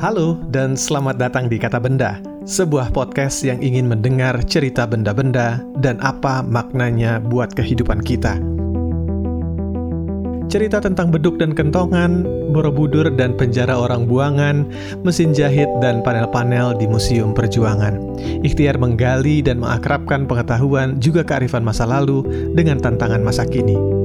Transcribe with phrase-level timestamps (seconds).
[0.00, 2.16] Halo dan selamat datang di Kata Benda,
[2.48, 8.40] sebuah podcast yang ingin mendengar cerita benda-benda dan apa maknanya buat kehidupan kita.
[10.48, 12.24] Cerita tentang beduk dan kentongan,
[12.56, 14.64] borobudur dan penjara orang buangan,
[15.04, 17.96] mesin jahit dan panel-panel di Museum Perjuangan.
[18.44, 22.24] Ikhtiar menggali dan mengakrabkan pengetahuan juga kearifan masa lalu
[22.56, 24.01] dengan tantangan masa kini.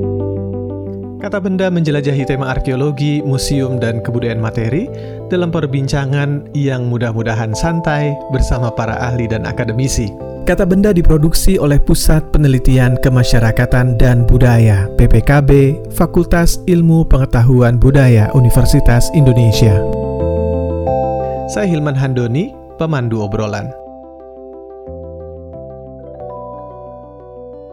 [1.17, 4.85] Kata benda menjelajahi tema arkeologi, museum, dan kebudayaan materi
[5.33, 10.13] dalam perbincangan yang mudah-mudahan santai bersama para ahli dan akademisi.
[10.45, 19.09] Kata benda diproduksi oleh Pusat Penelitian Kemasyarakatan dan Budaya PPKB Fakultas Ilmu Pengetahuan Budaya Universitas
[19.17, 19.73] Indonesia.
[21.49, 23.86] Saya Hilman Handoni, pemandu obrolan.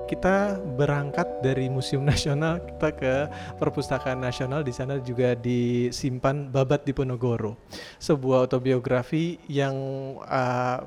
[0.05, 3.15] Kita berangkat dari Museum Nasional kita ke
[3.57, 7.57] Perpustakaan Nasional di sana juga disimpan Babat Diponegoro
[7.99, 9.77] sebuah autobiografi yang
[10.21, 10.79] uh,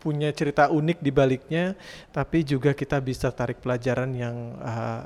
[0.00, 1.74] punya cerita unik di baliknya
[2.14, 5.02] tapi juga kita bisa tarik pelajaran yang uh,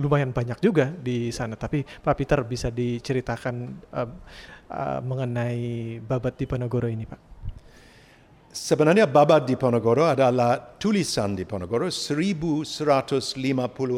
[0.00, 1.52] lumayan banyak juga di sana.
[1.52, 3.54] Tapi Pak Peter bisa diceritakan
[3.92, 4.08] uh,
[4.72, 7.31] uh, mengenai Babat Diponegoro ini Pak
[8.52, 12.68] Sebenarnya Baba Diponegoro adalah tulisan Diponegoro 1150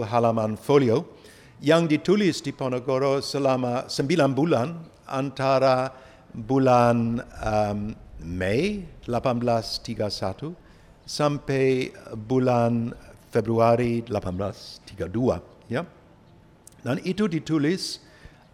[0.07, 1.19] halaman folio
[1.59, 4.79] yang ditulis di Ponegoro selama 9 bulan
[5.11, 5.91] antara
[6.31, 10.55] bulan um, Mei 1831
[11.03, 12.95] sampai bulan
[13.35, 15.83] Februari 1832 ya.
[16.87, 17.99] Dan itu ditulis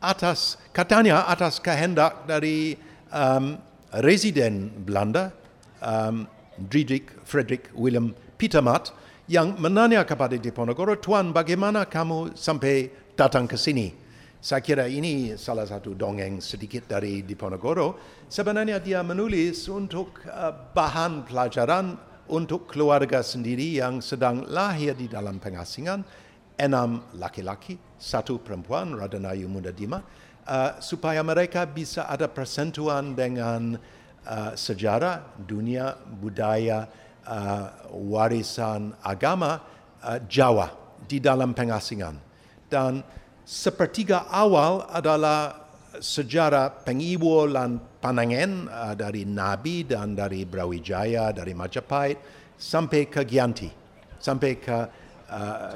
[0.01, 2.73] atas katanya atas kehendak dari
[3.13, 3.61] um,
[4.01, 5.37] residen Belanda
[5.81, 6.29] um,
[6.69, 8.93] Friedrich, Frederick William Petermatt
[9.31, 13.95] yang menanya kepada Diponegoro, Tuan bagaimana kamu sampai datang ke sini?
[14.41, 18.01] Saya kira ini salah satu dongeng sedikit dari Diponegoro.
[18.27, 21.95] Sebenarnya dia menulis untuk uh, bahan pelajaran
[22.31, 26.01] untuk keluarga sendiri yang sedang lahir di dalam pengasingan,
[26.57, 33.77] enam laki-laki, satu perempuan, Radanayu Muda Dima, uh, supaya mereka bisa ada persentuhan dengan
[34.27, 36.89] uh, sejarah dunia budaya
[37.25, 39.61] uh, warisan agama
[40.03, 40.73] uh, Jawa
[41.05, 42.17] di dalam pengasingan.
[42.71, 43.03] Dan
[43.43, 45.67] sepertiga awal adalah
[45.99, 52.19] sejarah pengibulan panangan uh, dari Nabi dan dari Brawijaya dari Majapahit
[52.55, 53.69] sampai ke Gianti
[54.21, 54.79] sampai ke
[55.27, 55.71] uh,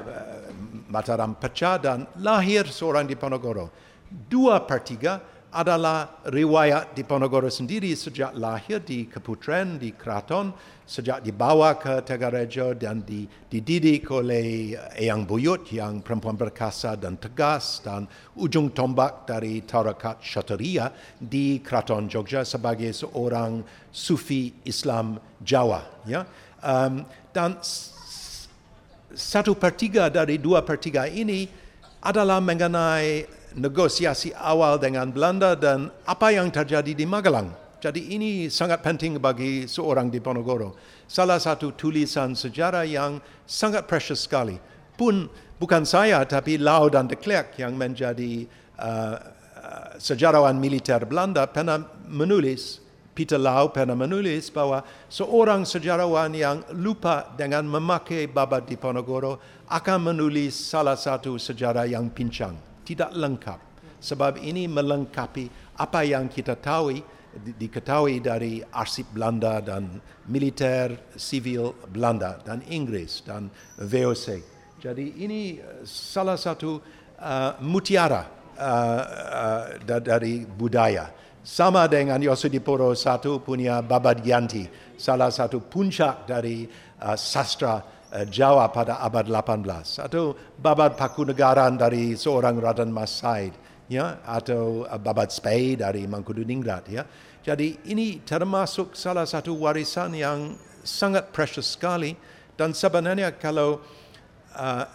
[0.87, 3.67] Mataram pecah dan lahir seorang di Ponorogo
[4.07, 5.19] dua per tiga
[5.55, 10.51] adalah riwayat di Ponorogo sendiri sejak lahir di Keputren, di Keraton,
[10.83, 13.07] sejak dibawa ke Tegarejo dan
[13.47, 18.03] dididik oleh Eyang Buyut yang perempuan berkasa dan tegas dan
[18.35, 23.63] ujung tombak dari Tarakat Syataria di Keraton Jogja sebagai seorang
[23.95, 26.03] sufi Islam Jawa.
[26.03, 26.27] Ya?
[26.59, 27.63] Um, dan
[29.15, 31.47] satu per tiga dari dua per tiga ini
[32.03, 37.55] adalah mengenai negosiasi awal dengan Belanda dan apa yang terjadi di Magelang.
[37.79, 40.75] Jadi ini sangat penting bagi seorang di Ponorogo.
[41.07, 44.57] Salah satu tulisan sejarah yang sangat precious sekali.
[44.95, 45.27] Pun
[45.59, 48.47] bukan saya tapi Lau dan de Klerk yang menjadi
[48.79, 49.15] uh,
[49.99, 52.83] sejarawan militer Belanda pernah menulis
[53.15, 59.39] Peter Lau pernah menulis bahwa seorang sejarawan yang lupa dengan memakai babat di Ponorogo
[59.71, 63.59] akan menulis salah satu sejarah yang pincang tidak lengkap.
[63.97, 65.49] Sebab ini melengkapi
[65.81, 67.01] apa yang kita tahu
[67.35, 73.49] diketahui dari arsip Belanda dan militer sivil Belanda dan Inggris dan
[73.81, 74.39] VOC.
[74.79, 76.79] Jadi ini uh, salah satu
[77.19, 79.01] uh, mutiara uh,
[79.81, 81.11] uh, dari budaya.
[81.45, 84.65] Sama dengan Yosudipuro satu punya Babadyanti,
[84.97, 86.65] salah satu puncak dari
[87.01, 87.94] uh, sastra Eh,
[88.29, 93.51] Jawa pada abad 18 atau babat Pakunegaran dari seorang Raden Mas Said
[93.91, 97.05] ya atau uh, babat Spey dari Mangkubumi ya.
[97.45, 102.17] Jadi ini termasuk salah satu warisan yang sangat precious sekali
[102.57, 103.81] dan sebenarnya kalau
[104.57, 104.85] uh,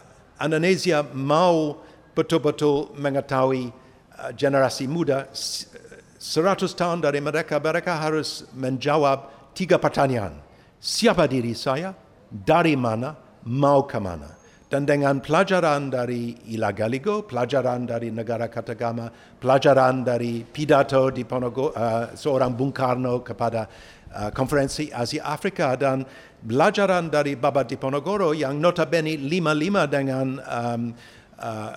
[0.43, 1.79] Indonesia mau
[2.17, 3.71] betul-betul mengetahui
[4.19, 10.35] uh, generasi muda 100 tahun dari mereka mereka harus menjawab tiga pertanyaan.
[10.81, 11.93] Siapa diri saya?
[12.31, 13.13] Dari mana
[13.51, 14.39] mau ke mana.
[14.71, 19.11] Dan dengan pelajaran dari Ila Galigo, pelajaran dari negara Katagama,
[19.43, 23.67] pelajaran dari pidato di Ponogo, uh, seorang Bung Karno kepada
[24.15, 26.07] uh, konferensi Asia Afrika dan
[26.47, 30.95] pelajaran dari Baba Diponegoro yang notabene lima-lima dengan um,
[31.43, 31.73] uh,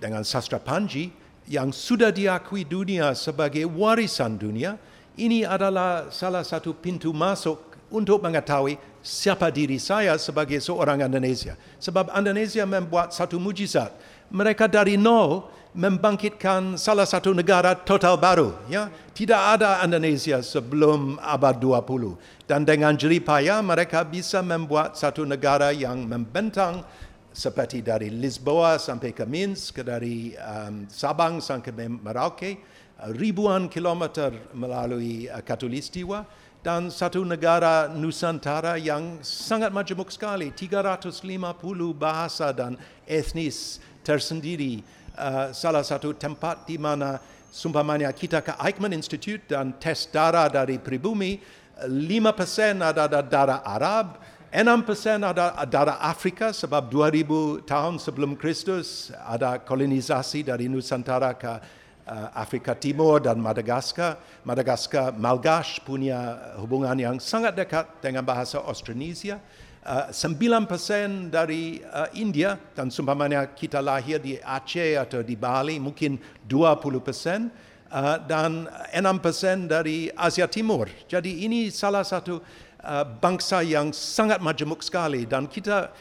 [0.00, 1.12] dengan sastra Panji
[1.52, 4.80] yang sudah diakui dunia sebagai warisan dunia,
[5.20, 11.54] ini adalah salah satu pintu masuk untuk mengetahui siapa diri saya sebagai seorang Indonesia.
[11.78, 13.94] Sebab Indonesia membuat satu mujizat.
[14.34, 18.58] Mereka dari nol membangkitkan salah satu negara total baru.
[18.66, 22.18] Ya, tidak ada Indonesia sebelum abad 20.
[22.50, 26.82] Dan dengan jeripaya mereka bisa membuat satu negara yang membentang
[27.30, 32.50] seperti dari Lisboa sampai ke Minsk, dari um, Sabang sampai ke Merauke,
[33.12, 36.24] ribuan kilometer melalui uh, Katulistiwa
[36.66, 41.22] dan satu negara Nusantara yang sangat majemuk sekali, 350
[41.94, 42.74] bahasa dan
[43.06, 44.82] etnis tersendiri.
[45.14, 47.22] Uh, salah satu tempat di mana
[47.54, 51.38] sumpamanya kita ke Eichmann Institute dan tes darah dari pribumi,
[51.86, 54.18] 5% ada darah Arab,
[54.50, 61.85] 6% ada darah Afrika sebab 2000 tahun sebelum Kristus ada kolonisasi dari Nusantara ke
[62.34, 64.22] Afrika Timur dan Madagaskar.
[64.46, 69.42] Madagaskar Malgash punya hubungan yang sangat dekat dengan bahasa Austronesia.
[69.86, 76.18] Uh, 9% dari uh, India dan sumpamanya kita lahir di Aceh atau di Bali mungkin
[76.46, 80.90] 20% Uh, dan 6% dari Asia Timur.
[81.06, 82.42] Jadi ini salah satu
[82.82, 85.94] uh, bangsa yang sangat majemuk sekali dan kita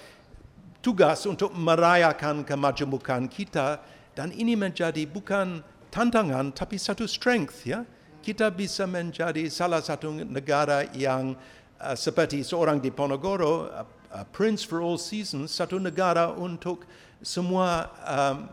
[0.82, 3.78] tugas untuk merayakan kemajemukan kita
[4.18, 5.62] dan ini menjadi bukan
[5.96, 7.88] tantangan tapi satu strength ya.
[8.20, 11.38] Kita bisa menjadi salah satu negara yang
[11.78, 16.84] uh, seperti seorang di Ponorogo, uh, uh, Prince for all seasons, satu negara untuk
[17.22, 18.50] semua um,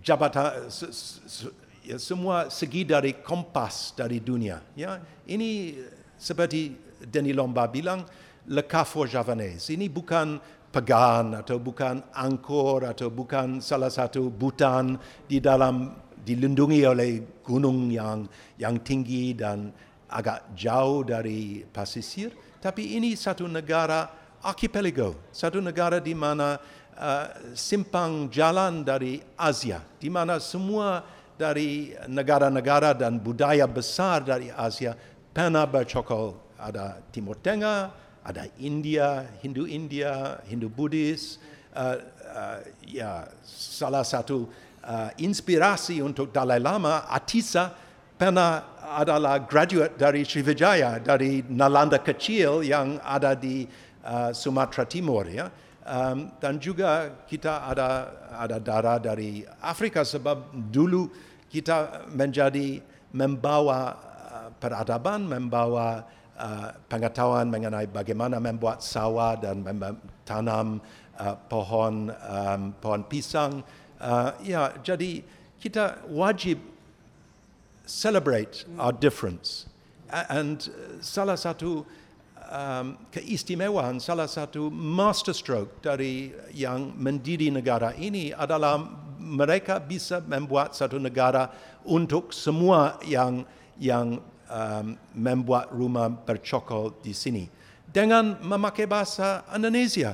[0.00, 1.46] jabatan se, se,
[1.84, 4.64] ya, semua segi dari kompas dari dunia.
[4.72, 4.96] Ya,
[5.28, 5.76] ini
[6.16, 6.72] seperti
[7.04, 8.08] Denis Lomba bilang,
[8.48, 9.76] le Carrefour Javanese.
[9.76, 10.40] Ini bukan
[10.72, 14.96] Pagan atau bukan Angkor atau bukan salah satu Bhutan
[15.28, 18.24] di dalam dilindungi oleh gunung yang
[18.56, 19.68] yang tinggi dan
[20.08, 24.08] agak jauh dari pasisir, tapi ini satu negara
[24.40, 26.56] archipelago, satu negara di mana
[26.96, 27.26] uh,
[27.56, 31.00] simpang jalan dari Asia, di mana semua
[31.36, 34.92] dari negara-negara dan budaya besar dari Asia
[35.32, 37.90] pernah bercokol ada Timur Tengah,
[38.22, 41.42] ada India, Hindu India, Hindu Buddhis.
[41.72, 41.98] Uh,
[42.30, 44.46] uh, ya, salah satu
[44.84, 47.74] uh, inspirasi untuk Dalai Lama, Atisa,
[48.14, 53.64] pernah adalah graduate dari Srivijaya, dari Nalanda kecil yang ada di
[54.04, 55.26] uh, Sumatera Timur.
[55.26, 55.48] Ya.
[55.82, 58.06] Um, dan juga kita ada
[58.38, 61.10] ada darah dari Afrika sebab dulu
[61.50, 62.78] kita menjadi
[63.10, 69.60] membawa uh, peradaban, membawa Uh, pengetahuan mengenai bagaimana membuat sawah dan
[70.24, 70.80] tanam
[71.20, 73.60] uh, pohon um, pohon pisang.
[74.00, 75.20] Uh, ya, jadi
[75.60, 76.58] kita wajib
[77.84, 79.68] celebrate our difference.
[80.08, 80.60] And
[81.04, 81.84] salah satu
[82.48, 88.80] um, keistimewaan, salah satu masterstroke dari yang mendiri negara ini adalah
[89.16, 91.48] mereka bisa membuat satu negara
[91.86, 93.46] untuk semua yang
[93.80, 94.20] yang
[94.52, 97.48] um, membuat rumah bercokol di sini.
[97.88, 100.12] Dengan memakai bahasa Indonesia.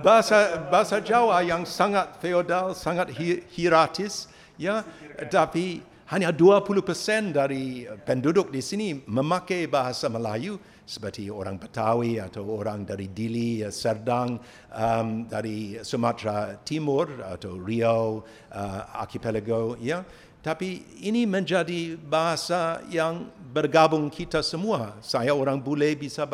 [0.00, 3.12] Bahasa bahasa Jawa yang sangat feodal, sangat
[3.52, 4.28] hierarkis,
[4.60, 4.84] ya,
[5.32, 5.80] tapi
[6.10, 10.58] hanya 20% dari penduduk di sini memakai bahasa Melayu
[10.90, 14.42] seperti orang Betawi atau orang dari Dili, Serdang,
[14.74, 20.02] um, dari Sumatera Timur atau Riau, uh, Archipelago, ya.
[20.42, 24.98] Tapi ini menjadi bahasa yang bergabung kita semua.
[24.98, 26.26] Saya orang bule bisa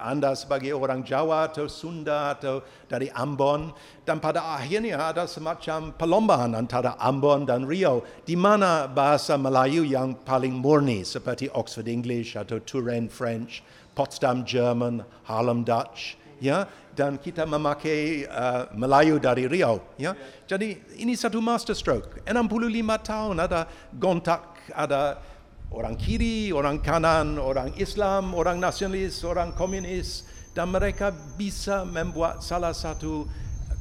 [0.00, 3.70] anda sebagai orang Jawa atau Sunda atau dari Ambon.
[4.02, 10.16] Dan pada akhirnya ada semacam perlombaan antara Ambon dan Riau di mana bahasa Melayu yang
[10.16, 13.60] paling murni seperti Oxford English atau Touraine French,
[13.92, 16.64] Potsdam German, Harlem Dutch ya.
[16.90, 20.16] Dan kita memakai uh, Melayu dari Riau ya.
[20.44, 22.66] Jadi ini satu master stroke 65
[23.06, 23.64] tahun ada
[23.94, 25.22] gontak ada
[25.70, 30.26] orang kiri orang kanan orang Islam orang nasionalis orang komunis.
[30.50, 33.22] Dan mereka bisa membuat salah satu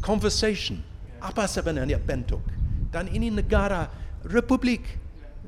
[0.05, 0.77] conversation.
[1.17, 2.46] Apa sebenarnya bentuk?
[2.93, 3.89] Dan ini negara
[4.22, 4.86] republik.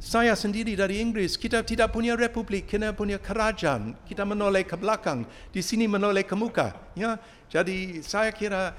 [0.01, 5.29] Saya sendiri dari Inggris, kita tidak punya republik, kita punya kerajaan, kita menoleh ke belakang,
[5.53, 6.73] di sini menoleh ke muka.
[6.97, 7.21] Ya?
[7.53, 8.73] Jadi saya kira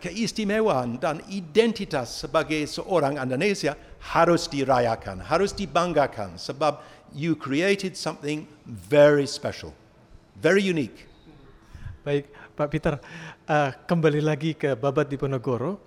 [0.00, 6.80] keistimewaan dan identitas sebagai seorang Indonesia harus dirayakan, harus dibanggakan sebab
[7.14, 9.72] you created something very special,
[10.38, 11.06] very unique.
[12.04, 12.94] Baik, Pak Peter,
[13.48, 15.80] uh, kembali lagi ke Babat di Ponorogo.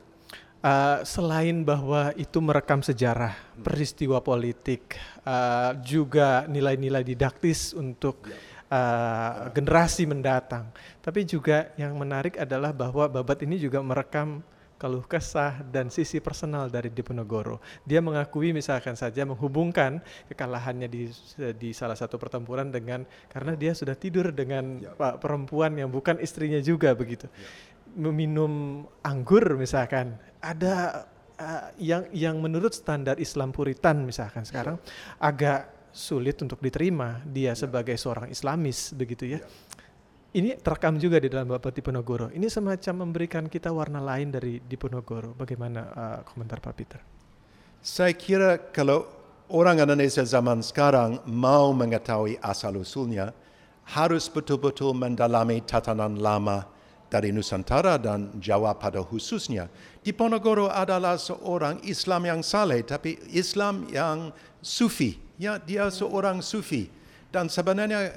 [0.57, 3.61] Uh, selain bahwa itu merekam sejarah, hmm.
[3.61, 8.25] peristiwa politik, uh, juga nilai-nilai didaktis untuk
[8.73, 10.73] uh, generasi mendatang.
[11.07, 14.43] Tapi juga yang menarik adalah bahwa babat ini juga merekam
[14.75, 17.63] keluh kesah dan sisi personal dari Diponegoro.
[17.87, 21.07] Dia mengakui misalkan saja menghubungkan kekalahannya di
[21.55, 24.91] di salah satu pertempuran dengan karena dia sudah tidur dengan ya.
[24.99, 27.31] pak perempuan yang bukan istrinya juga begitu.
[27.31, 27.47] Ya.
[27.95, 30.19] Meminum anggur misalkan.
[30.43, 31.07] Ada
[31.39, 35.23] uh, yang yang menurut standar Islam Puritan misalkan sekarang ya.
[35.23, 35.61] agak
[35.95, 37.63] sulit untuk diterima dia ya.
[37.63, 39.39] sebagai seorang Islamis begitu ya.
[39.39, 39.47] ya
[40.37, 42.29] ini terekam juga di dalam Bapak Diponegoro.
[42.29, 45.33] Ini semacam memberikan kita warna lain dari Diponegoro.
[45.33, 47.01] Bagaimana uh, komentar Pak Peter?
[47.81, 49.09] Saya kira kalau
[49.49, 53.33] orang Indonesia zaman sekarang mau mengetahui asal-usulnya,
[53.89, 56.69] harus betul-betul mendalami tatanan lama
[57.09, 59.71] dari Nusantara dan Jawa pada khususnya.
[60.05, 64.29] Diponegoro adalah seorang Islam yang saleh, tapi Islam yang
[64.61, 65.17] sufi.
[65.41, 66.93] Ya, dia seorang sufi.
[67.33, 68.11] Dan sebenarnya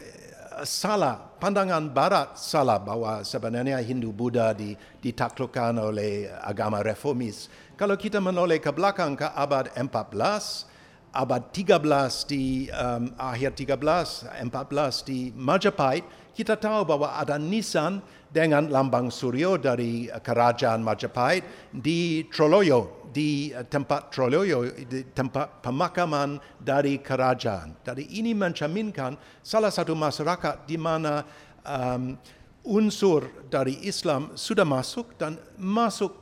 [0.67, 4.53] salah, pandangan barat salah bahwa sebenarnya Hindu Buddha
[5.01, 7.49] ditaklukkan oleh agama reformis.
[7.81, 10.69] Kalau kita menoleh ke belakang ke abad 14,
[11.17, 18.71] abad 13 di um, akhir 13, 14 di Majapahit, kita tahu bahwa ada nisan dengan
[18.71, 21.43] lambang Suryo dari kerajaan Majapahit
[21.75, 27.75] di Troloyo di eh, tempat Troloyo, di tempat pemakaman dari kerajaan.
[27.83, 31.27] Jadi ini mencerminkan salah satu masyarakat di mana
[31.67, 32.15] um,
[32.63, 36.15] unsur dari Islam sudah masuk dan masuk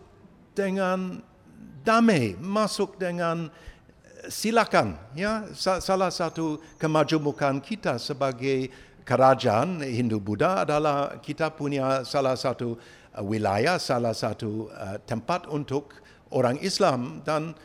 [0.56, 1.20] dengan
[1.84, 3.52] damai, masuk dengan
[4.24, 4.96] eh, silakan.
[5.12, 8.72] Ya, salah satu kemajemukan kita sebagai
[9.08, 15.96] kerajaan Hindu Buddha adalah kita punya salah satu uh, wilayah, salah satu uh, tempat untuk
[16.28, 17.56] orang Islam dan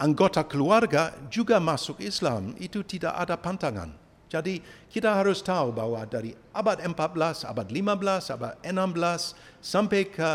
[0.00, 3.92] anggota keluarga juga masuk Islam, itu tidak ada pantangan.
[4.32, 10.30] Jadi kita harus tahu bahwa dari abad 14, abad 15, abad 16 sampai ke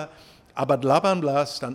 [0.56, 1.74] abad 18 dan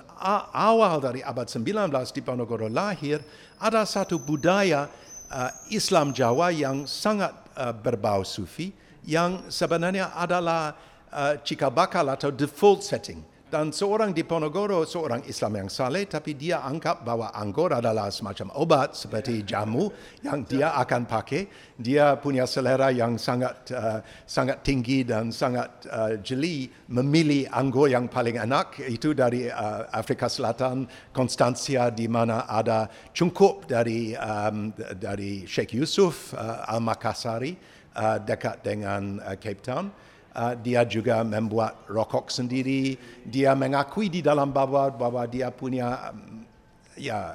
[0.53, 3.21] awal dari abad 19 di Ponorogo lahir
[3.61, 4.89] ada satu budaya
[5.31, 8.75] uh, Islam Jawa yang sangat uh, berbau sufi
[9.07, 10.77] yang sebenarnya adalah
[11.09, 16.39] uh, cikal bakal atau default setting dan seorang di Ponorogo, seorang Islam yang saleh, tapi
[16.39, 19.91] dia anggap bahwa anggur adalah semacam obat seperti jamu
[20.23, 21.51] yang dia akan pakai.
[21.75, 28.07] Dia punya selera yang sangat uh, sangat tinggi dan sangat uh, jeli memilih anggur yang
[28.07, 28.87] paling enak.
[28.87, 36.39] Itu dari uh, Afrika Selatan, Konstansia di mana ada cungkup dari um, dari Sheikh Yusuf
[36.39, 37.59] uh, Al-Makassari
[37.99, 40.10] uh, dekat dengan uh, Cape Town.
[40.31, 42.95] Uh, dia juga membuat rokok sendiri.
[43.27, 46.47] Dia mengakui di dalam bawah bahwa dia punya um,
[46.95, 47.35] ya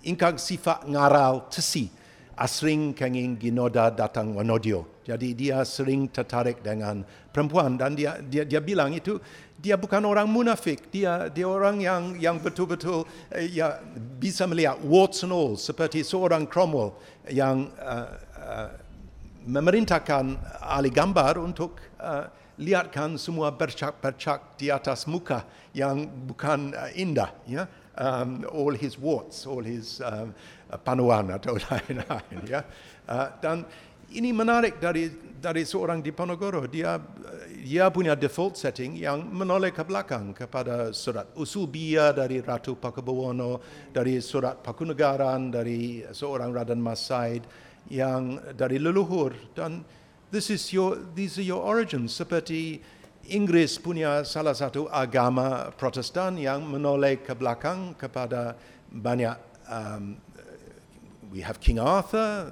[0.00, 1.92] ingkang sifat ngaral tesi.
[2.40, 4.88] Asring kenging ginoda datang wanodio.
[5.04, 9.20] Jadi dia sering tertarik dengan perempuan dan dia dia dia bilang itu
[9.60, 10.88] dia bukan orang munafik.
[10.88, 13.84] Dia dia orang yang yang betul-betul uh, ya
[14.16, 16.96] bisa melihat warts and all seperti seorang Cromwell
[17.28, 18.72] yang uh, uh,
[19.46, 22.28] memerintahkan ahli gambar untuk uh,
[22.60, 27.64] lihatkan semua bercak-bercak di atas muka yang bukan uh, indah, ya.
[28.00, 30.32] Um, all his warts, all his um,
[30.84, 32.64] panuan atau lain-lain, ya.
[33.08, 33.64] Uh, dan
[34.12, 35.08] ini menarik dari
[35.40, 36.68] dari seorang di Ponorogo.
[36.68, 37.00] Dia
[37.60, 41.68] dia punya default setting yang menoleh ke belakang kepada surat usul
[42.12, 43.60] dari Ratu Pakubuwono,
[43.92, 47.44] dari surat Pakunegaran, dari seorang Raden Mas Said
[47.88, 49.32] yang dari leluhur.
[49.56, 49.86] Dan
[50.28, 52.12] this is your these are your origins.
[52.12, 52.82] Seperti
[53.30, 58.58] Inggris punya salah satu agama Protestan yang menoleh ke belakang kepada
[58.90, 59.38] banyak
[59.70, 60.18] um,
[61.30, 62.50] we have King Arthur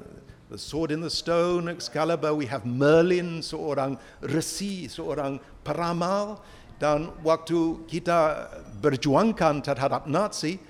[0.49, 2.33] the sword in the stone Excalibur.
[2.35, 6.41] We have Merlin seorang resi seorang peramal.
[6.79, 10.63] Dan waktu kita berjuangkan terhadap Nazi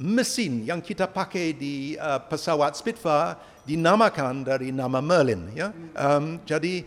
[0.00, 3.36] mesin yang kita pakai di uh, pesawat Spitfire
[3.68, 5.52] dinamakan dari nama Merlin.
[5.52, 5.76] Ya?
[5.92, 6.82] Um, jadi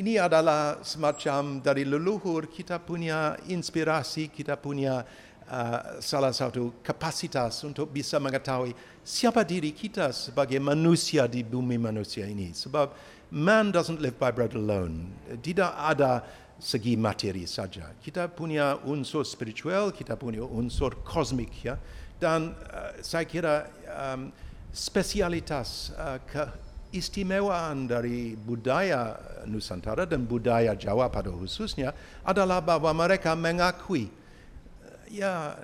[0.00, 5.04] ini adalah semacam dari leluhur kita punya inspirasi, kita punya
[5.44, 8.72] uh, salah satu kapasitas untuk bisa mengetahui
[9.04, 12.56] siapa diri kita sebagai manusia di bumi manusia ini.
[12.56, 12.96] Sebab
[13.28, 15.12] man doesn't live by bread alone.
[15.44, 16.24] Tidak ada
[16.58, 17.92] segi materi saja.
[18.00, 21.76] Kita punya unsur spiritual, kita punya unsur kosmik ya.
[22.18, 24.34] Dan uh, saya kira um,
[24.74, 29.14] spesialitas uh, keistimewaan dari budaya
[29.46, 31.94] Nusantara dan budaya Jawa pada khususnya
[32.26, 35.54] adalah bahwa mereka mengakui uh, ya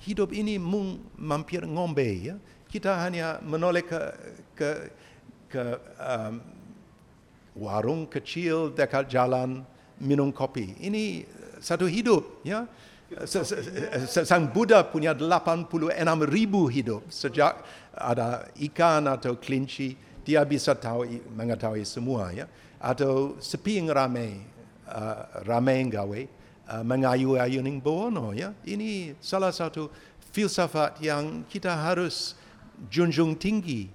[0.00, 2.36] hidup ini mung mampir ngombe ya.
[2.72, 4.00] Kita hanya menoleh ke
[4.56, 4.70] ke
[5.52, 5.64] ke
[6.00, 6.40] um,
[7.52, 9.60] warung kecil dekat jalan
[10.00, 10.72] minum kopi.
[10.80, 11.28] Ini
[11.60, 12.64] satu hidup ya.
[14.06, 15.68] Sang Buddha punya 86
[16.28, 17.04] ribu hidup.
[17.12, 17.60] Sejak
[17.92, 21.04] ada ikan atau kelinci dia bisa tahu
[21.34, 22.48] mengetahui semua ya.
[22.82, 24.42] Atau sepi yang ramai
[24.88, 26.20] uh, ramai gawe
[26.72, 28.56] uh, mengayu-ayu ning bono ya.
[28.64, 29.92] Ini salah satu
[30.32, 32.34] filsafat yang kita harus
[32.88, 33.92] junjung tinggi.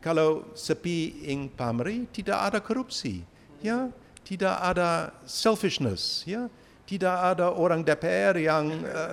[0.00, 3.22] Kalau sepi ing pamri tidak ada korupsi
[3.60, 3.92] ya.
[4.26, 6.50] Tidak ada selfishness ya
[6.86, 9.12] tidak ada orang DPR yang uh,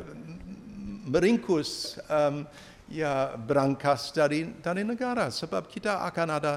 [1.09, 2.45] meringkus um,
[2.87, 5.33] ya berangkas dari dari negara.
[5.33, 6.53] Sebab kita akan ada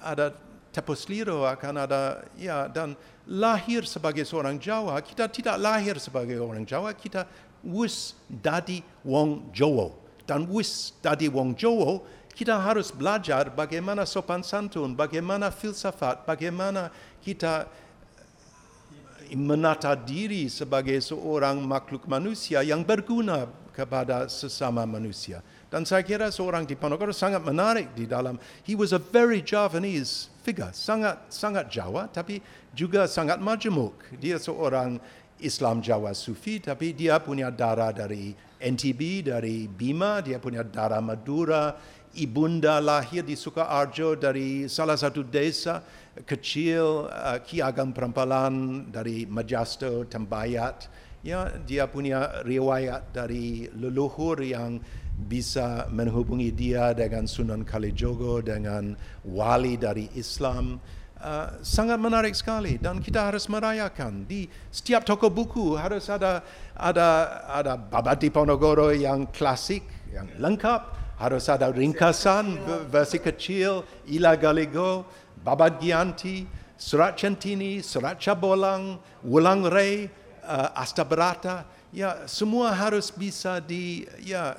[0.00, 0.36] ada
[0.70, 2.94] tepus liro akan ada ya dan
[3.26, 5.00] lahir sebagai seorang Jawa.
[5.00, 6.92] Kita tidak lahir sebagai orang Jawa.
[6.92, 7.24] Kita
[7.64, 9.92] wis dadi wong Jawa
[10.24, 12.00] dan wis dadi wong Jawa
[12.32, 16.88] kita harus belajar bagaimana sopan santun bagaimana filsafat bagaimana
[17.20, 17.68] kita
[19.34, 25.40] menata diri sebagai seorang makhluk manusia yang berguna kepada sesama manusia.
[25.70, 28.36] Dan saya kira seorang di Ponorogo sangat menarik di dalam.
[28.66, 32.42] He was a very Javanese figure, sangat sangat Jawa, tapi
[32.74, 33.94] juga sangat majemuk.
[34.18, 34.98] Dia seorang
[35.38, 41.78] Islam Jawa Sufi, tapi dia punya darah dari NTB, dari Bima, dia punya darah Madura.
[42.10, 45.78] Ibunda lahir di Sukaarjo dari salah satu desa
[46.26, 50.88] kecil uh, Ki Agam Prampalan dari Majasto Tembayat
[51.20, 54.80] ya dia punya riwayat dari leluhur yang
[55.20, 58.96] bisa menghubungi dia dengan Sunan Kalijogo dengan
[59.28, 60.80] wali dari Islam.
[61.20, 64.24] Uh, sangat menarik sekali dan kita harus merayakan.
[64.24, 66.40] Di setiap toko buku harus ada
[66.72, 72.56] ada ada Babat Diponegoro yang klasik yang lengkap harus ada ringkasan
[72.88, 75.04] versi kecil Ila Galigo
[75.44, 76.48] Babad Gianti,
[76.80, 80.08] Surat Centini, Surat Cabolang, Wulang Rei,
[80.44, 84.56] uh, Asta Berata, ya semua harus bisa di ya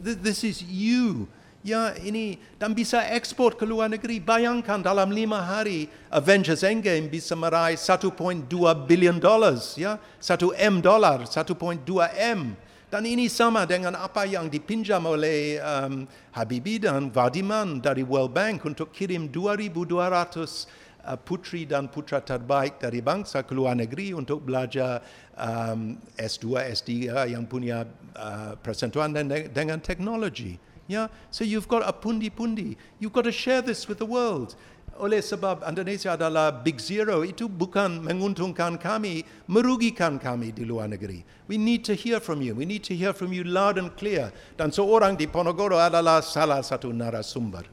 [0.00, 1.28] this is you.
[1.62, 4.18] Ya ini dan bisa ekspor ke luar negeri.
[4.18, 8.50] Bayangkan dalam lima hari Avengers Endgame bisa meraih 1.2
[8.82, 9.94] billion dollars ya.
[10.18, 11.86] 1 m dollar 1.2
[12.18, 12.58] m
[12.92, 16.04] dan ini sama dengan apa yang dipinjam oleh um,
[16.36, 23.00] Habibie dan Vadiman dari World Bank untuk kirim 2.200 uh, putri dan putra terbaik dari
[23.00, 25.00] bangsa ke luar negeri untuk belajar
[25.40, 26.90] um, S2, S3
[27.32, 29.08] yang punya uh, persentuan
[29.48, 30.60] dengan teknologi.
[30.84, 31.08] Yeah?
[31.32, 32.76] So you've got a pundi-pundi.
[33.00, 34.52] You've got to share this with the world
[35.00, 41.24] oleh sebab Indonesia adalah big zero itu bukan menguntungkan kami, merugikan kami di luar negeri.
[41.48, 42.52] We need to hear from you.
[42.52, 44.34] We need to hear from you loud and clear.
[44.58, 47.64] Dan seorang di Ponorogo adalah salah satu narasumber.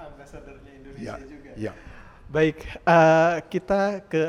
[0.00, 1.50] Ambasadornya Indonesia ya, juga.
[1.54, 1.72] Ya.
[2.26, 4.20] Baik, uh, kita ke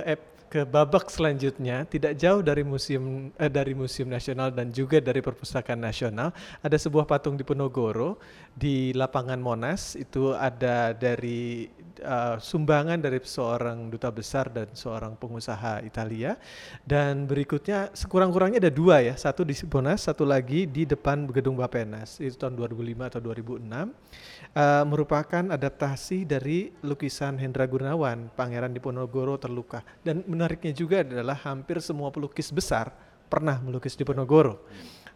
[0.47, 5.75] ke babak selanjutnya tidak jauh dari museum eh, dari museum nasional dan juga dari perpustakaan
[5.75, 6.31] nasional
[6.63, 8.15] ada sebuah patung di Ponorogo
[8.57, 11.69] di lapangan Monas itu ada dari
[12.01, 16.33] uh, sumbangan dari seorang duta besar dan seorang pengusaha Italia.
[16.81, 22.17] Dan berikutnya sekurang-kurangnya ada dua ya satu di Monas satu lagi di depan gedung Bapenas.
[22.17, 29.85] Itu tahun 2005 atau 2006 uh, merupakan adaptasi dari lukisan Hendra Gunawan Pangeran Diponegoro terluka.
[30.01, 32.89] Dan menariknya juga adalah hampir semua pelukis besar
[33.27, 34.65] pernah melukis di Ponorogo.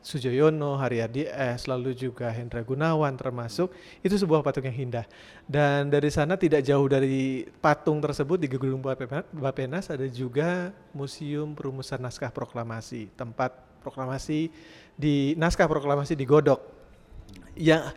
[0.02, 3.70] Sujoyono, Haryadi S, lalu juga Hendra Gunawan termasuk
[4.02, 5.06] itu sebuah patung yang indah.
[5.46, 8.82] Dan dari sana tidak jauh dari patung tersebut di Gedung
[9.30, 14.50] Bapenas ada juga Museum Perumusan Naskah Proklamasi, tempat proklamasi
[14.94, 16.62] di naskah proklamasi di Godok.
[17.58, 17.94] Yang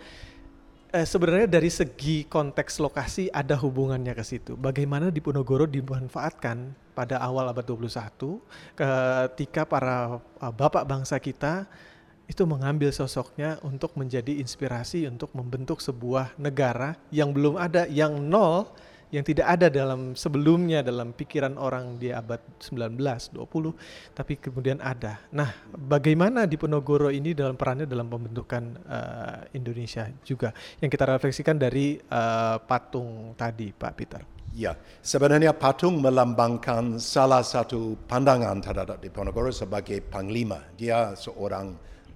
[0.92, 4.56] eh, sebenarnya dari segi konteks lokasi ada hubungannya ke situ.
[4.56, 8.38] Bagaimana di Ponorogo dimanfaatkan pada awal abad 21
[8.78, 11.66] ketika para uh, bapak bangsa kita
[12.24, 18.72] itu mengambil sosoknya untuk menjadi inspirasi untuk membentuk sebuah negara yang belum ada, yang nol,
[19.12, 25.22] yang tidak ada dalam sebelumnya dalam pikiran orang di abad 19, 20, tapi kemudian ada.
[25.30, 30.50] Nah, bagaimana di Ponorogo ini dalam perannya dalam pembentukan uh, Indonesia juga
[30.82, 34.22] yang kita refleksikan dari uh, patung tadi, Pak Peter.
[34.54, 40.62] Ya, sebenarnya patung melambangkan salah satu pandangan terhadap Diponegoro sebagai panglima.
[40.78, 41.74] Dia seorang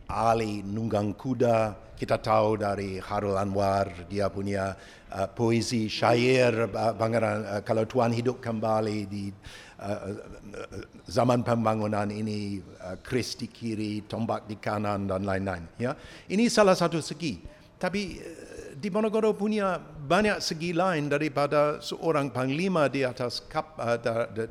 [0.08, 1.86] ahli nunggang kuda.
[1.98, 4.72] Kita tahu dari Harul Anwar dia punya
[5.10, 9.34] uh, poesi syair uh, uh, kalau Tuhan hidup kembali di
[9.82, 10.14] uh,
[11.10, 15.66] zaman pembangunan ini uh, keris di kiri, tombak di kanan dan lain-lain.
[15.74, 15.98] Ya,
[16.30, 17.42] ini salah satu segi.
[17.82, 23.98] Tapi uh, di Ponorogo punya banyak segi lain daripada seorang panglima di atas kap uh,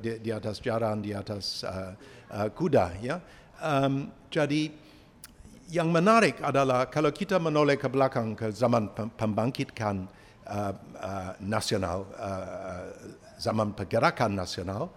[0.04, 1.96] di, di atas jaran di atas uh,
[2.36, 3.24] uh, kuda ya
[3.64, 4.87] um, jadi
[5.68, 8.88] yang menarik adalah kalau kita menoleh ke belakang ke zaman
[9.20, 10.08] pembangkitkan
[10.48, 12.88] uh, uh, nasional uh,
[13.36, 14.90] zaman pergerakan nasional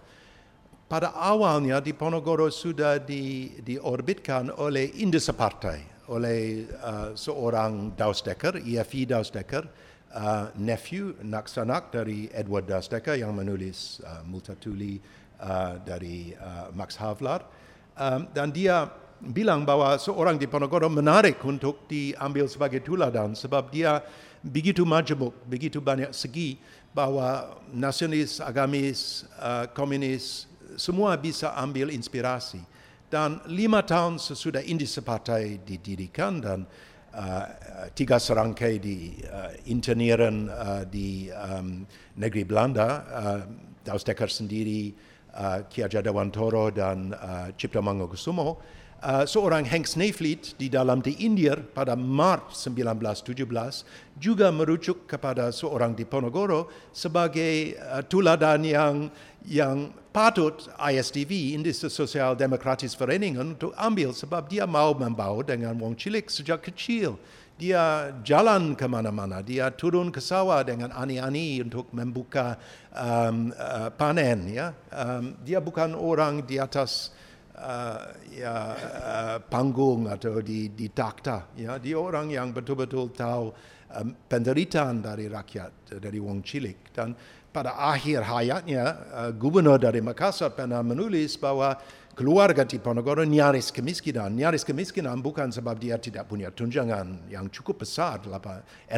[0.91, 5.79] pada awalnya di Ponorogo sudah di, diorbitkan oleh industri partai
[6.11, 9.63] oleh uh, seorang Dausdecker, EFE Dausdecker,
[10.11, 11.47] uh, nephew nak
[11.95, 14.99] dari Edward Dausdecker yang menulis uh, Multatuli
[15.39, 17.47] uh, dari uh, Max Havelaar.
[17.95, 24.01] Um, dan dia bilang bahwa seorang di Ponorogo menarik untuk diambil sebagai tuladan sebab dia
[24.41, 26.57] begitu majemuk, begitu banyak segi
[26.91, 32.59] bahwa nasionalis, agamis, uh, komunis, semua bisa ambil inspirasi.
[33.11, 36.59] Dan lima tahun sesudah Indisi Partai didirikan dan
[37.11, 37.45] uh,
[37.91, 41.83] tiga serangkai di uh, interniran uh, di um,
[42.15, 43.41] negeri Belanda, uh,
[43.83, 44.95] Daus sendiri,
[45.35, 51.17] uh, Ki Hajar Dewantoro dan uh, Cipta Mangunkusumo, uh, seorang Hank Snayfleet di dalam di
[51.19, 58.95] India pada Maret 1917 juga merujuk kepada seorang di Ponorogo sebagai uh, tuladan yang
[59.41, 65.97] yang patut ISDV, Industri Sosial Demokratis Vereningen, untuk ambil sebab dia mau membawa dengan wong
[65.97, 67.17] cilik sejak kecil.
[67.57, 72.57] Dia jalan ke mana-mana, dia turun ke sawah dengan ani-ani untuk membuka
[72.89, 74.49] um, uh, panen.
[74.49, 74.73] Ya.
[74.89, 77.13] Um, dia bukan orang di atas
[77.61, 78.01] uh,
[78.33, 81.53] ya, uh, panggung atau di, di takta.
[81.53, 81.77] Ya.
[81.77, 83.53] Dia orang yang betul-betul tahu
[83.93, 86.89] um, penderitaan dari rakyat, dari wong cilik.
[86.89, 87.13] Dan
[87.53, 91.77] pada akhir hayatnya, uh, gubernur dari Makassar pernah menulis bahwa
[92.11, 94.35] keluarga di Ponorogo nyaris kemiskinan.
[94.35, 98.91] Nyaris kemiskinan bukan sebab dia tidak punya tunjangan yang cukup besar, 600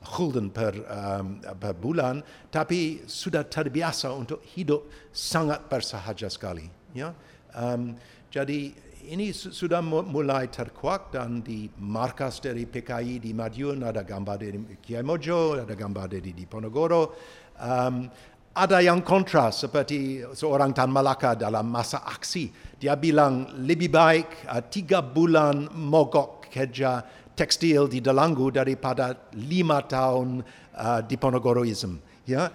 [0.00, 6.64] gulden per, um, per bulan, tapi sudah terbiasa untuk hidup sangat bersahaja sekali.
[6.96, 7.12] Ya?
[7.54, 7.98] Um,
[8.30, 8.70] jadi
[9.10, 15.02] ini sudah mulai terkuak dan di markas dari PKI di Madiun ada gambar dari Kiai
[15.02, 17.16] Mojo, ada gambar dari di Ponorogo.
[17.58, 18.06] Um,
[18.50, 22.50] ada yang kontra seperti seorang Tan Malaka dalam masa aksi.
[22.76, 27.00] Dia bilang lebih baik uh, tiga bulan mogok kerja
[27.32, 30.44] tekstil di Delanggu daripada lima tahun
[30.76, 32.09] uh, di Ponorogoism.
[32.30, 32.46] Ya,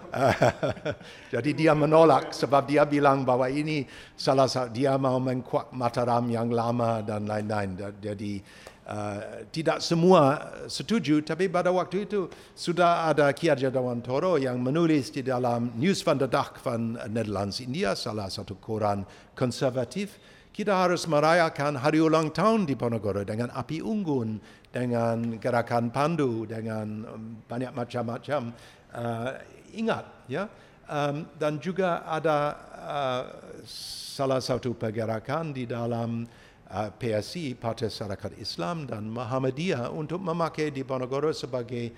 [1.36, 3.84] jadi dia menolak sebab dia bilang bahwa ini
[4.16, 7.76] salah satu dia mau mengkuat Mataram yang lama dan lain-lain.
[8.00, 8.40] Jadi
[8.88, 12.24] uh, tidak semua setuju, tapi pada waktu itu
[12.56, 17.60] sudah ada Ki Hajar Dewantoro yang menulis di dalam News van der Dag van Netherlands
[17.60, 19.04] India, salah satu koran
[19.36, 20.16] konservatif.
[20.56, 24.40] Kita harus merayakan hari ulang tahun di Ponorogo dengan api unggun,
[24.72, 28.56] dengan gerakan pandu, dengan um, banyak macam-macam.
[28.96, 29.36] Uh,
[29.76, 30.48] ingat ya.
[30.86, 33.24] Um, dan juga ada uh,
[34.16, 36.24] salah satu pergerakan di dalam
[36.70, 41.90] uh, PSI Partai Syarikat Islam dan Muhammadiyah untuk memakai di Ponorogo sebagai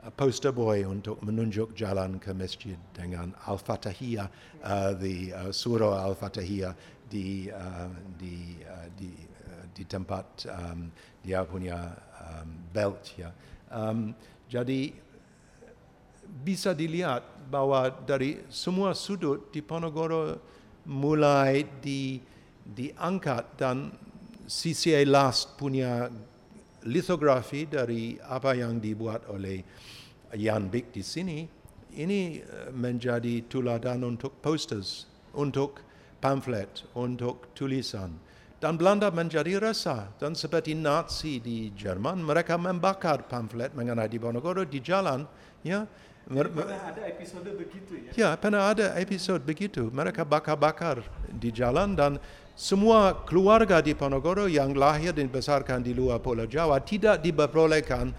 [0.00, 4.30] uh, poster boy untuk menunjuk jalan ke masjid dengan Al-Fatihah
[4.62, 6.72] uh, di uh, surah Al-Fatihah
[7.04, 9.10] di uh, di uh, di
[9.44, 10.88] uh, di tempat um,
[11.20, 11.92] dia punya
[12.22, 13.34] um, belt ya.
[13.74, 14.14] Um,
[14.46, 14.94] jadi
[16.26, 20.38] bisa dilihat bahwa dari semua sudut di Ponorogo
[20.86, 22.18] mulai di,
[22.62, 23.90] diangkat dan
[24.46, 26.06] CCA Last punya
[26.86, 29.62] litografi dari apa yang dibuat oleh
[30.34, 31.38] Jan Bik di sini
[31.96, 35.82] ini eh, menjadi tuladan untuk posters, untuk
[36.20, 38.12] pamflet, untuk tulisan.
[38.56, 40.08] Dan Belanda menjadi resah.
[40.16, 45.28] Dan seperti Nazi di Jerman, mereka membakar pamflet mengenai di Ponorogo di jalan.
[45.60, 45.84] Ya,
[46.26, 48.10] pernah ada episode begitu ya?
[48.18, 49.86] Ya, pernah ada episode begitu.
[49.94, 52.18] Mereka bakar-bakar di jalan dan
[52.58, 58.10] semua keluarga di Ponorogo yang lahir dan dibesarkan di luar Pulau Jawa tidak diperbolehkan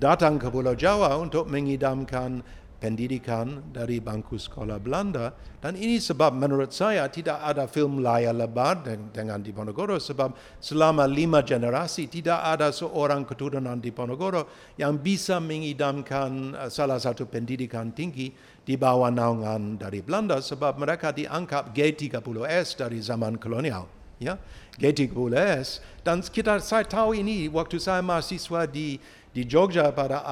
[0.00, 2.42] datang ke Pulau Jawa untuk mengidamkan
[2.84, 5.32] pendidikan dari bangku sekolah Belanda
[5.64, 11.08] dan ini sebab menurut saya tidak ada film layar lebar dengan di Ponorogo sebab selama
[11.08, 14.44] lima generasi tidak ada seorang keturunan di Ponorogo
[14.76, 18.28] yang bisa mengidamkan eh, salah satu pendidikan tinggi
[18.60, 23.88] di bawah naungan dari Belanda sebab mereka dianggap G30S dari zaman kolonial.
[24.22, 24.38] ya
[24.78, 28.98] Getty Gules dan kita saya tahu ini waktu saya mahasiswa di
[29.34, 30.22] di Jogja pada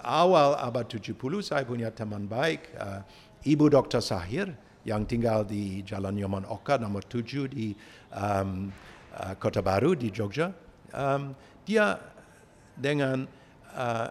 [0.00, 1.12] awal abad 70
[1.44, 3.04] saya punya teman baik uh,
[3.44, 4.00] Ibu Dr.
[4.00, 4.48] Sahir
[4.88, 7.76] yang tinggal di Jalan Nyoman Oka nomor 7 di
[8.16, 8.72] um,
[9.12, 10.48] uh, Kota Baru di Jogja.
[10.96, 11.36] Um,
[11.68, 12.00] dia
[12.72, 13.28] dengan
[13.76, 14.08] uh,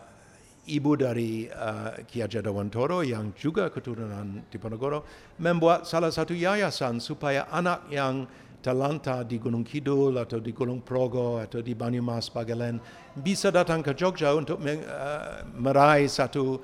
[0.70, 5.02] ibu dari uh, Ki Hajar Dewantoro yang juga keturunan Diponegoro
[5.42, 8.30] membuat salah satu yayasan supaya anak yang
[8.66, 12.82] terlantar di Gunung Kidul atau di Gunung Progo atau di Banyumas Bagelen
[13.14, 16.58] bisa datang ke Jogja untuk uh, meraih satu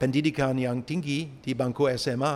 [0.00, 2.34] pendidikan yang tinggi di bangku SMA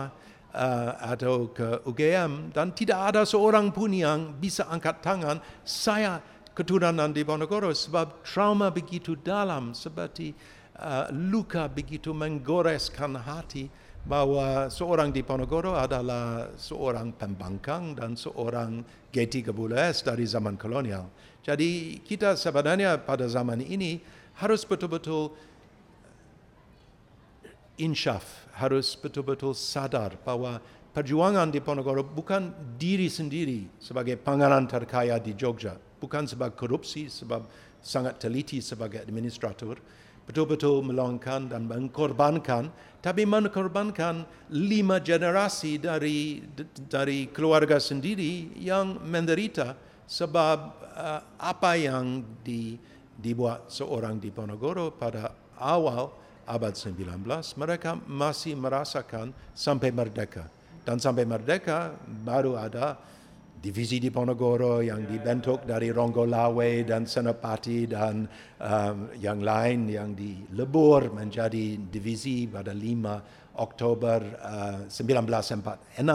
[0.53, 5.41] uh, atau ke UGM dan tidak ada seorang pun yang bisa angkat tangan.
[5.65, 6.21] Saya
[6.53, 10.37] keturunan di Ponorogo sebab trauma begitu dalam seperti
[10.77, 13.65] uh, luka begitu menggoreskan hati
[14.07, 18.79] bahwa seorang di Ponorogo adalah seorang pembangkang dan seorang
[19.11, 21.11] Getty Gebules dari zaman kolonial.
[21.43, 23.99] Jadi kita sebenarnya pada zaman ini
[24.39, 25.35] harus betul-betul
[27.75, 30.63] insyaf, harus betul-betul sadar bahwa
[30.95, 37.43] perjuangan di Ponorogo bukan diri sendiri sebagai pangeran terkaya di Jogja, bukan sebab korupsi, sebab
[37.83, 39.77] sangat teliti sebagai administrator,
[40.27, 42.67] betul-betul melongkan dan mengkorbankan,
[42.99, 46.43] tapi mengkorbankan lima generasi dari
[46.91, 52.75] dari keluarga sendiri yang menderita sebab uh, apa yang di,
[53.15, 56.11] dibuat seorang di Ponorogo pada awal
[56.47, 57.23] abad 19
[57.59, 60.47] mereka masih merasakan sampai merdeka.
[60.87, 61.91] Dan sampai merdeka
[62.23, 62.95] baru ada
[63.57, 68.29] divisi di Ponorogo yang dibentuk dari Ronggo Lawe dan Senopati dan
[68.61, 76.05] um, yang lain yang dilebur menjadi divisi pada 5 Oktober uh, 1946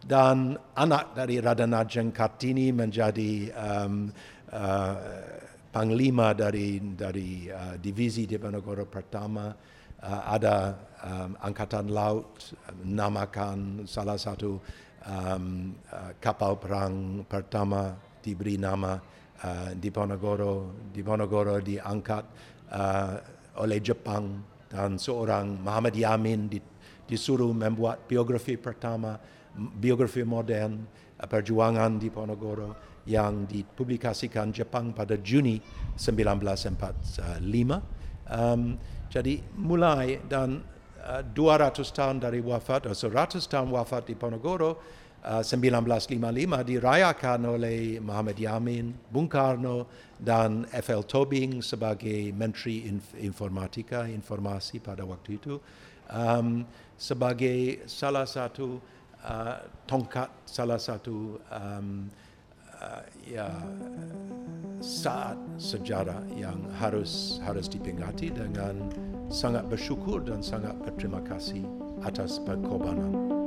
[0.00, 4.08] dan anak dari Radhanajeng Kartini menjadi um,
[4.48, 4.96] uh,
[5.68, 9.52] panglima dari dari uh, divisi di Ponorogo pertama.
[10.00, 12.56] Uh, ada um, angkatan laut
[12.88, 14.56] namakan salah satu
[15.06, 19.00] um, uh, kapal perang pertama diberi nama
[19.44, 20.74] uh, di Ponorogo.
[20.92, 22.24] Di Ponorogo diangkat
[22.72, 23.14] uh,
[23.60, 26.60] oleh Jepang dan seorang Muhammad Yamin di,
[27.08, 29.16] disuruh membuat biografi pertama,
[29.56, 30.84] biografi modern
[31.16, 32.76] uh, perjuangan di Ponorogo
[33.08, 35.56] yang dipublikasikan Jepang pada Juni
[35.96, 37.40] 1945.
[38.30, 38.78] Um,
[39.10, 40.62] jadi mulai dan
[41.00, 44.76] 200 tahun dari wafat atau 100 tahun wafat di Ponorogo
[45.24, 46.16] uh, 1955
[46.64, 49.88] dirayakan oleh Muhammad Yamin, Bung Karno
[50.20, 51.08] dan F.L.
[51.08, 55.56] Tobing sebagai Menteri Inf- Informatika Informasi pada waktu itu
[56.12, 56.66] um,
[57.00, 58.76] sebagai salah satu
[59.24, 59.56] uh,
[59.88, 62.10] tongkat salah satu um,
[62.76, 63.48] uh, ya
[64.80, 68.76] saat sejarah yang harus harus diperingati dengan
[69.30, 71.62] sangat bersyukur dan sangat berterima kasih
[72.02, 73.39] atas pengorbanan.